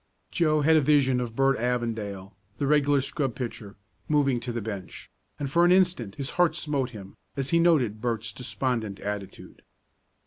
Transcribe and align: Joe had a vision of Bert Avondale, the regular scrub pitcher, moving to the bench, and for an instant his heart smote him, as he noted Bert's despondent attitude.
Joe 0.31 0.61
had 0.61 0.77
a 0.77 0.81
vision 0.81 1.19
of 1.21 1.35
Bert 1.35 1.59
Avondale, 1.59 2.35
the 2.57 2.65
regular 2.65 3.01
scrub 3.01 3.35
pitcher, 3.35 3.75
moving 4.07 4.39
to 4.39 4.51
the 4.51 4.59
bench, 4.59 5.11
and 5.37 5.47
for 5.51 5.63
an 5.63 5.71
instant 5.71 6.15
his 6.15 6.31
heart 6.41 6.55
smote 6.55 6.89
him, 6.89 7.15
as 7.37 7.51
he 7.51 7.59
noted 7.59 8.01
Bert's 8.01 8.33
despondent 8.33 8.99
attitude. 8.99 9.61